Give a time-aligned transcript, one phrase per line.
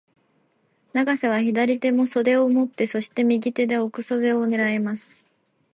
[0.93, 5.27] 永瀬は左手も襟を持って、そして、右手で奥襟を狙います。